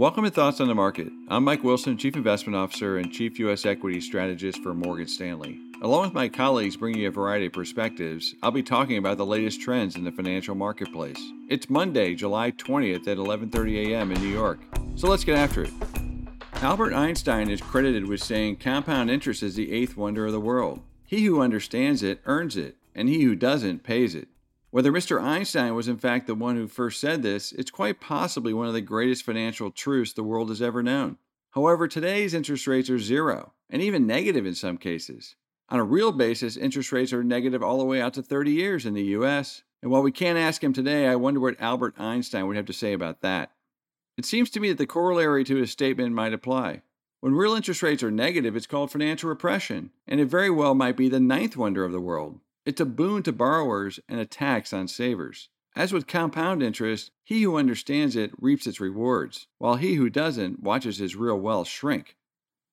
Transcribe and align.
Welcome 0.00 0.24
to 0.24 0.30
Thoughts 0.30 0.62
on 0.62 0.68
the 0.68 0.74
Market. 0.74 1.12
I'm 1.28 1.44
Mike 1.44 1.62
Wilson, 1.62 1.98
Chief 1.98 2.16
Investment 2.16 2.56
Officer 2.56 2.96
and 2.96 3.12
Chief 3.12 3.38
U.S. 3.40 3.66
Equity 3.66 4.00
Strategist 4.00 4.62
for 4.62 4.72
Morgan 4.72 5.06
Stanley. 5.06 5.60
Along 5.82 6.04
with 6.04 6.14
my 6.14 6.26
colleagues 6.26 6.74
bringing 6.74 7.02
you 7.02 7.08
a 7.08 7.10
variety 7.10 7.44
of 7.44 7.52
perspectives, 7.52 8.34
I'll 8.42 8.50
be 8.50 8.62
talking 8.62 8.96
about 8.96 9.18
the 9.18 9.26
latest 9.26 9.60
trends 9.60 9.96
in 9.96 10.04
the 10.04 10.10
financial 10.10 10.54
marketplace. 10.54 11.20
It's 11.50 11.68
Monday, 11.68 12.14
July 12.14 12.50
20th 12.52 13.06
at 13.08 13.18
11:30 13.18 13.90
a.m. 13.90 14.10
in 14.10 14.22
New 14.22 14.28
York. 14.28 14.60
So 14.94 15.06
let's 15.06 15.22
get 15.22 15.36
after 15.36 15.64
it. 15.64 15.72
Albert 16.62 16.94
Einstein 16.94 17.50
is 17.50 17.60
credited 17.60 18.08
with 18.08 18.22
saying 18.22 18.56
compound 18.56 19.10
interest 19.10 19.42
is 19.42 19.54
the 19.54 19.70
eighth 19.70 19.98
wonder 19.98 20.24
of 20.24 20.32
the 20.32 20.40
world. 20.40 20.80
He 21.04 21.26
who 21.26 21.42
understands 21.42 22.02
it 22.02 22.22
earns 22.24 22.56
it, 22.56 22.78
and 22.94 23.06
he 23.10 23.24
who 23.24 23.34
doesn't 23.34 23.82
pays 23.82 24.14
it. 24.14 24.28
Whether 24.72 24.92
Mr. 24.92 25.20
Einstein 25.20 25.74
was 25.74 25.88
in 25.88 25.98
fact 25.98 26.28
the 26.28 26.34
one 26.36 26.54
who 26.54 26.68
first 26.68 27.00
said 27.00 27.22
this, 27.22 27.50
it's 27.50 27.72
quite 27.72 28.00
possibly 28.00 28.54
one 28.54 28.68
of 28.68 28.74
the 28.74 28.80
greatest 28.80 29.24
financial 29.24 29.72
truths 29.72 30.12
the 30.12 30.22
world 30.22 30.48
has 30.48 30.62
ever 30.62 30.80
known. 30.80 31.18
However, 31.50 31.88
today's 31.88 32.34
interest 32.34 32.68
rates 32.68 32.88
are 32.88 32.98
zero, 33.00 33.52
and 33.68 33.82
even 33.82 34.06
negative 34.06 34.46
in 34.46 34.54
some 34.54 34.78
cases. 34.78 35.34
On 35.70 35.80
a 35.80 35.84
real 35.84 36.12
basis, 36.12 36.56
interest 36.56 36.92
rates 36.92 37.12
are 37.12 37.24
negative 37.24 37.64
all 37.64 37.78
the 37.78 37.84
way 37.84 38.00
out 38.00 38.14
to 38.14 38.22
30 38.22 38.52
years 38.52 38.86
in 38.86 38.94
the 38.94 39.02
US. 39.16 39.62
And 39.82 39.90
while 39.90 40.02
we 40.02 40.12
can't 40.12 40.38
ask 40.38 40.62
him 40.62 40.72
today, 40.72 41.08
I 41.08 41.16
wonder 41.16 41.40
what 41.40 41.60
Albert 41.60 41.94
Einstein 41.98 42.46
would 42.46 42.56
have 42.56 42.66
to 42.66 42.72
say 42.72 42.92
about 42.92 43.22
that. 43.22 43.50
It 44.16 44.24
seems 44.24 44.50
to 44.50 44.60
me 44.60 44.68
that 44.68 44.78
the 44.78 44.86
corollary 44.86 45.42
to 45.44 45.56
his 45.56 45.72
statement 45.72 46.14
might 46.14 46.32
apply. 46.32 46.82
When 47.20 47.34
real 47.34 47.54
interest 47.54 47.82
rates 47.82 48.04
are 48.04 48.10
negative, 48.10 48.54
it's 48.54 48.68
called 48.68 48.92
financial 48.92 49.28
repression, 49.28 49.90
and 50.06 50.20
it 50.20 50.26
very 50.26 50.50
well 50.50 50.74
might 50.74 50.96
be 50.96 51.08
the 51.08 51.18
ninth 51.18 51.56
wonder 51.56 51.84
of 51.84 51.92
the 51.92 52.00
world. 52.00 52.38
It's 52.70 52.80
a 52.80 52.86
boon 52.86 53.24
to 53.24 53.32
borrowers 53.32 53.98
and 54.08 54.20
a 54.20 54.24
tax 54.24 54.72
on 54.72 54.86
savers. 54.86 55.48
As 55.74 55.92
with 55.92 56.06
compound 56.06 56.62
interest, 56.62 57.10
he 57.24 57.42
who 57.42 57.56
understands 57.56 58.14
it 58.14 58.30
reaps 58.40 58.64
its 58.64 58.78
rewards, 58.78 59.48
while 59.58 59.74
he 59.74 59.94
who 59.94 60.08
doesn't 60.08 60.62
watches 60.62 60.98
his 60.98 61.16
real 61.16 61.34
wealth 61.34 61.66
shrink. 61.66 62.16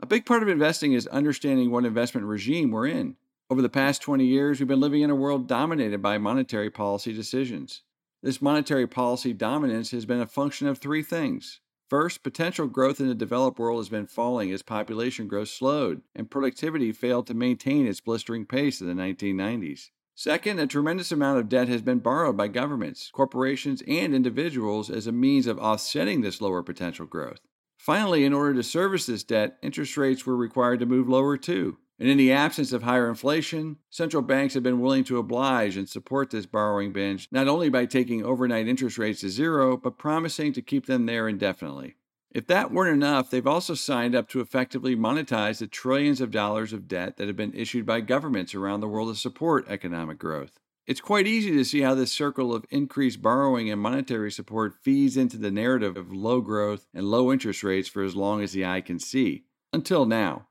A 0.00 0.06
big 0.06 0.24
part 0.24 0.42
of 0.42 0.48
investing 0.48 0.94
is 0.94 1.06
understanding 1.08 1.70
what 1.70 1.84
investment 1.84 2.26
regime 2.26 2.70
we're 2.70 2.86
in. 2.86 3.16
Over 3.50 3.60
the 3.60 3.68
past 3.68 4.00
20 4.00 4.24
years, 4.24 4.58
we've 4.58 4.66
been 4.66 4.80
living 4.80 5.02
in 5.02 5.10
a 5.10 5.14
world 5.14 5.46
dominated 5.46 6.00
by 6.00 6.16
monetary 6.16 6.70
policy 6.70 7.12
decisions. 7.12 7.82
This 8.22 8.40
monetary 8.40 8.86
policy 8.86 9.34
dominance 9.34 9.90
has 9.90 10.06
been 10.06 10.22
a 10.22 10.26
function 10.26 10.68
of 10.68 10.78
three 10.78 11.02
things 11.02 11.60
First, 11.92 12.22
potential 12.22 12.68
growth 12.68 13.00
in 13.00 13.08
the 13.08 13.14
developed 13.14 13.58
world 13.58 13.78
has 13.78 13.90
been 13.90 14.06
falling 14.06 14.50
as 14.50 14.62
population 14.62 15.28
growth 15.28 15.48
slowed 15.48 16.00
and 16.14 16.30
productivity 16.30 16.90
failed 16.90 17.26
to 17.26 17.34
maintain 17.34 17.86
its 17.86 18.00
blistering 18.00 18.46
pace 18.46 18.80
in 18.80 18.86
the 18.86 18.94
1990s. 18.94 19.90
Second, 20.14 20.58
a 20.58 20.66
tremendous 20.66 21.12
amount 21.12 21.40
of 21.40 21.50
debt 21.50 21.68
has 21.68 21.82
been 21.82 21.98
borrowed 21.98 22.34
by 22.34 22.48
governments, 22.48 23.10
corporations, 23.12 23.82
and 23.86 24.14
individuals 24.14 24.88
as 24.88 25.06
a 25.06 25.12
means 25.12 25.46
of 25.46 25.58
offsetting 25.58 26.22
this 26.22 26.40
lower 26.40 26.62
potential 26.62 27.04
growth. 27.04 27.40
Finally, 27.76 28.24
in 28.24 28.32
order 28.32 28.54
to 28.54 28.62
service 28.62 29.04
this 29.04 29.22
debt, 29.22 29.58
interest 29.60 29.98
rates 29.98 30.24
were 30.24 30.34
required 30.34 30.80
to 30.80 30.86
move 30.86 31.10
lower 31.10 31.36
too. 31.36 31.76
And 32.02 32.10
in 32.10 32.18
the 32.18 32.32
absence 32.32 32.72
of 32.72 32.82
higher 32.82 33.08
inflation, 33.08 33.76
central 33.88 34.24
banks 34.24 34.54
have 34.54 34.64
been 34.64 34.80
willing 34.80 35.04
to 35.04 35.18
oblige 35.18 35.76
and 35.76 35.88
support 35.88 36.30
this 36.30 36.46
borrowing 36.46 36.92
binge, 36.92 37.28
not 37.30 37.46
only 37.46 37.68
by 37.68 37.86
taking 37.86 38.24
overnight 38.24 38.66
interest 38.66 38.98
rates 38.98 39.20
to 39.20 39.30
zero, 39.30 39.76
but 39.76 39.98
promising 39.98 40.52
to 40.54 40.62
keep 40.62 40.86
them 40.86 41.06
there 41.06 41.28
indefinitely. 41.28 41.94
If 42.32 42.48
that 42.48 42.72
weren't 42.72 42.96
enough, 42.96 43.30
they've 43.30 43.46
also 43.46 43.74
signed 43.74 44.16
up 44.16 44.28
to 44.30 44.40
effectively 44.40 44.96
monetize 44.96 45.60
the 45.60 45.68
trillions 45.68 46.20
of 46.20 46.32
dollars 46.32 46.72
of 46.72 46.88
debt 46.88 47.18
that 47.18 47.28
have 47.28 47.36
been 47.36 47.54
issued 47.54 47.86
by 47.86 48.00
governments 48.00 48.52
around 48.52 48.80
the 48.80 48.88
world 48.88 49.14
to 49.14 49.20
support 49.20 49.68
economic 49.68 50.18
growth. 50.18 50.58
It's 50.88 51.00
quite 51.00 51.28
easy 51.28 51.52
to 51.52 51.64
see 51.64 51.82
how 51.82 51.94
this 51.94 52.10
circle 52.10 52.52
of 52.52 52.66
increased 52.68 53.22
borrowing 53.22 53.70
and 53.70 53.80
monetary 53.80 54.32
support 54.32 54.74
feeds 54.82 55.16
into 55.16 55.36
the 55.36 55.52
narrative 55.52 55.96
of 55.96 56.12
low 56.12 56.40
growth 56.40 56.88
and 56.92 57.04
low 57.04 57.30
interest 57.30 57.62
rates 57.62 57.88
for 57.88 58.02
as 58.02 58.16
long 58.16 58.42
as 58.42 58.50
the 58.50 58.66
eye 58.66 58.80
can 58.80 58.98
see. 58.98 59.44
Until 59.72 60.04
now. 60.04 60.48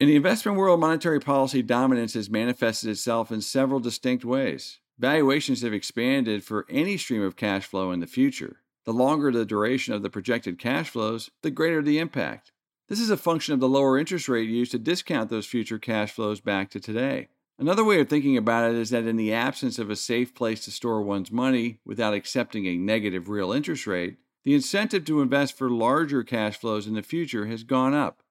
In 0.00 0.06
the 0.06 0.14
investment 0.14 0.56
world, 0.56 0.78
monetary 0.78 1.18
policy 1.18 1.60
dominance 1.60 2.14
has 2.14 2.30
manifested 2.30 2.88
itself 2.88 3.32
in 3.32 3.40
several 3.40 3.80
distinct 3.80 4.24
ways. 4.24 4.78
Valuations 4.96 5.62
have 5.62 5.72
expanded 5.72 6.44
for 6.44 6.66
any 6.70 6.96
stream 6.96 7.20
of 7.20 7.34
cash 7.34 7.64
flow 7.64 7.90
in 7.90 7.98
the 7.98 8.06
future. 8.06 8.60
The 8.84 8.92
longer 8.92 9.32
the 9.32 9.44
duration 9.44 9.94
of 9.94 10.02
the 10.02 10.08
projected 10.08 10.56
cash 10.56 10.90
flows, 10.90 11.30
the 11.42 11.50
greater 11.50 11.82
the 11.82 11.98
impact. 11.98 12.52
This 12.86 13.00
is 13.00 13.10
a 13.10 13.16
function 13.16 13.54
of 13.54 13.60
the 13.60 13.68
lower 13.68 13.98
interest 13.98 14.28
rate 14.28 14.48
used 14.48 14.70
to 14.70 14.78
discount 14.78 15.30
those 15.30 15.46
future 15.46 15.80
cash 15.80 16.12
flows 16.12 16.40
back 16.40 16.70
to 16.70 16.80
today. 16.80 17.26
Another 17.58 17.82
way 17.82 18.00
of 18.00 18.08
thinking 18.08 18.36
about 18.36 18.70
it 18.70 18.76
is 18.76 18.90
that 18.90 19.04
in 19.04 19.16
the 19.16 19.32
absence 19.32 19.80
of 19.80 19.90
a 19.90 19.96
safe 19.96 20.32
place 20.32 20.64
to 20.64 20.70
store 20.70 21.02
one's 21.02 21.32
money 21.32 21.80
without 21.84 22.14
accepting 22.14 22.66
a 22.66 22.76
negative 22.76 23.28
real 23.28 23.50
interest 23.50 23.84
rate, 23.84 24.18
the 24.44 24.54
incentive 24.54 25.04
to 25.06 25.20
invest 25.20 25.58
for 25.58 25.68
larger 25.68 26.22
cash 26.22 26.56
flows 26.56 26.86
in 26.86 26.94
the 26.94 27.02
future 27.02 27.46
has 27.46 27.64
gone 27.64 27.94
up. 27.94 28.22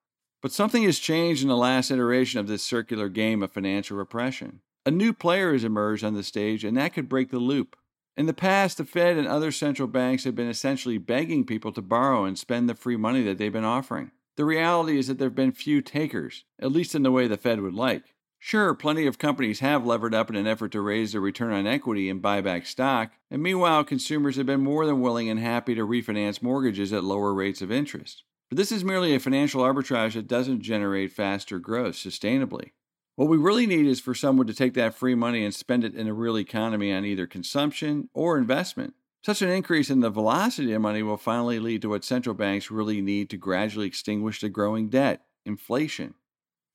But 0.41 0.51
something 0.51 0.83
has 0.83 0.99
changed 0.99 1.41
in 1.41 1.49
the 1.49 1.57
last 1.57 1.89
iteration 1.89 2.39
of 2.39 2.47
this 2.47 2.63
circular 2.63 3.09
game 3.09 3.41
of 3.41 3.51
financial 3.51 3.97
repression. 3.97 4.61
A 4.85 4.91
new 4.91 5.11
player 5.13 5.51
has 5.53 5.63
emerged 5.63 6.03
on 6.03 6.13
the 6.13 6.23
stage, 6.23 6.63
and 6.63 6.77
that 6.77 6.93
could 6.93 7.09
break 7.09 7.31
the 7.31 7.39
loop. 7.39 7.75
In 8.15 8.25
the 8.25 8.33
past, 8.33 8.77
the 8.77 8.85
Fed 8.85 9.17
and 9.17 9.27
other 9.27 9.51
central 9.51 9.87
banks 9.87 10.23
have 10.23 10.35
been 10.35 10.47
essentially 10.47 10.97
begging 10.97 11.45
people 11.45 11.71
to 11.73 11.81
borrow 11.81 12.23
and 12.23 12.37
spend 12.37 12.69
the 12.69 12.75
free 12.75 12.97
money 12.97 13.21
that 13.23 13.37
they've 13.37 13.51
been 13.51 13.63
offering. 13.63 14.11
The 14.37 14.45
reality 14.45 14.97
is 14.97 15.07
that 15.07 15.17
there 15.17 15.27
have 15.27 15.35
been 15.35 15.51
few 15.51 15.81
takers, 15.81 16.45
at 16.59 16.71
least 16.71 16.95
in 16.95 17.03
the 17.03 17.11
way 17.11 17.27
the 17.27 17.37
Fed 17.37 17.61
would 17.61 17.73
like. 17.73 18.15
Sure, 18.39 18.73
plenty 18.75 19.07
of 19.07 19.17
companies 19.17 19.59
have 19.61 19.85
levered 19.85 20.13
up 20.13 20.29
in 20.29 20.35
an 20.35 20.47
effort 20.47 20.71
to 20.71 20.81
raise 20.81 21.11
their 21.11 21.21
return 21.21 21.51
on 21.51 21.65
equity 21.65 22.09
and 22.09 22.21
buy 22.21 22.39
back 22.39 22.65
stock, 22.67 23.11
and 23.31 23.41
meanwhile, 23.41 23.83
consumers 23.83 24.35
have 24.35 24.45
been 24.45 24.63
more 24.63 24.85
than 24.85 25.01
willing 25.01 25.27
and 25.27 25.39
happy 25.39 25.73
to 25.73 25.85
refinance 25.85 26.41
mortgages 26.41 26.93
at 26.93 27.03
lower 27.03 27.33
rates 27.33 27.61
of 27.61 27.71
interest. 27.71 28.23
But 28.49 28.57
this 28.57 28.71
is 28.71 28.83
merely 28.83 29.13
a 29.13 29.19
financial 29.19 29.61
arbitrage 29.61 30.13
that 30.13 30.27
doesn't 30.27 30.61
generate 30.61 31.11
faster 31.11 31.59
growth 31.59 31.95
sustainably. 31.95 32.71
What 33.17 33.27
we 33.27 33.37
really 33.37 33.65
need 33.65 33.85
is 33.85 33.99
for 33.99 34.13
someone 34.13 34.47
to 34.47 34.53
take 34.53 34.73
that 34.75 34.93
free 34.93 35.15
money 35.15 35.43
and 35.43 35.53
spend 35.53 35.83
it 35.83 35.95
in 35.95 36.07
a 36.07 36.13
real 36.13 36.37
economy 36.37 36.93
on 36.93 37.03
either 37.03 37.27
consumption 37.27 38.09
or 38.13 38.37
investment. 38.37 38.93
Such 39.23 39.41
an 39.41 39.49
increase 39.49 39.89
in 39.89 39.99
the 39.99 40.09
velocity 40.09 40.71
of 40.71 40.81
money 40.81 41.03
will 41.03 41.17
finally 41.17 41.59
lead 41.59 41.81
to 41.81 41.89
what 41.89 42.05
central 42.05 42.35
banks 42.35 42.71
really 42.71 43.01
need 43.01 43.29
to 43.31 43.37
gradually 43.37 43.87
extinguish 43.87 44.39
the 44.39 44.49
growing 44.49 44.87
debt 44.87 45.23
inflation. 45.45 46.13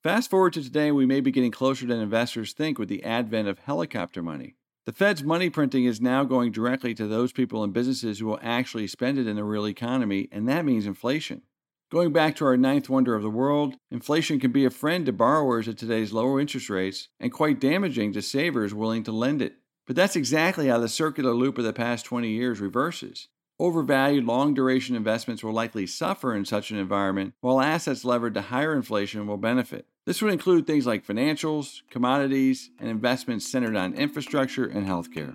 Fast 0.02 0.28
forward 0.28 0.52
to 0.54 0.62
today, 0.62 0.90
we 0.90 1.06
may 1.06 1.20
be 1.20 1.30
getting 1.30 1.52
closer 1.52 1.86
than 1.86 2.00
investors 2.00 2.52
think 2.52 2.78
with 2.78 2.88
the 2.88 3.04
advent 3.04 3.48
of 3.48 3.60
helicopter 3.60 4.20
money. 4.20 4.56
The 4.84 4.92
Fed's 4.92 5.22
money 5.22 5.48
printing 5.48 5.84
is 5.84 6.00
now 6.00 6.24
going 6.24 6.50
directly 6.50 6.92
to 6.94 7.06
those 7.06 7.32
people 7.32 7.62
and 7.62 7.72
businesses 7.72 8.18
who 8.18 8.26
will 8.26 8.40
actually 8.42 8.88
spend 8.88 9.16
it 9.16 9.28
in 9.28 9.36
the 9.36 9.44
real 9.44 9.66
economy, 9.66 10.28
and 10.32 10.48
that 10.48 10.64
means 10.64 10.86
inflation. 10.86 11.42
Going 11.92 12.10
back 12.10 12.36
to 12.36 12.46
our 12.46 12.56
ninth 12.56 12.88
wonder 12.88 13.14
of 13.14 13.22
the 13.22 13.28
world, 13.28 13.74
inflation 13.90 14.40
can 14.40 14.50
be 14.50 14.64
a 14.64 14.70
friend 14.70 15.04
to 15.04 15.12
borrowers 15.12 15.68
at 15.68 15.76
today's 15.76 16.10
lower 16.10 16.40
interest 16.40 16.70
rates 16.70 17.08
and 17.20 17.30
quite 17.30 17.60
damaging 17.60 18.14
to 18.14 18.22
savers 18.22 18.72
willing 18.72 19.02
to 19.02 19.12
lend 19.12 19.42
it. 19.42 19.56
But 19.86 19.94
that's 19.94 20.16
exactly 20.16 20.68
how 20.68 20.78
the 20.78 20.88
circular 20.88 21.34
loop 21.34 21.58
of 21.58 21.64
the 21.64 21.74
past 21.74 22.06
20 22.06 22.30
years 22.30 22.60
reverses. 22.60 23.28
Overvalued 23.60 24.24
long 24.24 24.54
duration 24.54 24.96
investments 24.96 25.44
will 25.44 25.52
likely 25.52 25.86
suffer 25.86 26.34
in 26.34 26.46
such 26.46 26.70
an 26.70 26.78
environment, 26.78 27.34
while 27.42 27.60
assets 27.60 28.06
levered 28.06 28.32
to 28.34 28.40
higher 28.40 28.74
inflation 28.74 29.26
will 29.26 29.36
benefit. 29.36 29.84
This 30.06 30.22
would 30.22 30.32
include 30.32 30.66
things 30.66 30.86
like 30.86 31.06
financials, 31.06 31.82
commodities, 31.90 32.70
and 32.80 32.88
investments 32.88 33.46
centered 33.52 33.76
on 33.76 33.92
infrastructure 33.92 34.64
and 34.64 34.86
healthcare. 34.86 35.34